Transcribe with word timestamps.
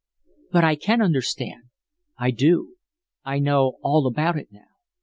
"But 0.51 0.63
I 0.63 0.77
can 0.77 0.99
understand. 0.99 1.65
I 2.17 2.31
do. 2.31 2.77
I 3.23 3.37
know 3.37 3.77
all 3.83 4.07
about 4.07 4.35
it 4.35 4.47
now. 4.51 4.65